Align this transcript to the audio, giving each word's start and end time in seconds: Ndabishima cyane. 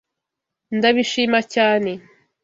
Ndabishima 0.77 1.39
cyane. 1.53 1.91